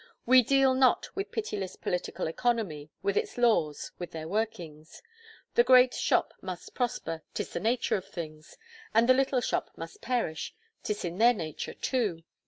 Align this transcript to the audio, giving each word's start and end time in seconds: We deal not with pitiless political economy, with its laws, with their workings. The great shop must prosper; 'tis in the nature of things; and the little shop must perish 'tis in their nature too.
We 0.25 0.41
deal 0.41 0.73
not 0.73 1.15
with 1.15 1.31
pitiless 1.31 1.75
political 1.75 2.25
economy, 2.25 2.89
with 3.03 3.15
its 3.15 3.37
laws, 3.37 3.91
with 3.99 4.09
their 4.09 4.27
workings. 4.27 5.03
The 5.53 5.63
great 5.63 5.93
shop 5.93 6.33
must 6.41 6.73
prosper; 6.73 7.21
'tis 7.35 7.55
in 7.55 7.61
the 7.61 7.69
nature 7.69 7.97
of 7.97 8.05
things; 8.07 8.57
and 8.95 9.07
the 9.07 9.13
little 9.13 9.41
shop 9.41 9.69
must 9.75 10.01
perish 10.01 10.55
'tis 10.81 11.05
in 11.05 11.19
their 11.19 11.33
nature 11.35 11.75
too. 11.75 12.23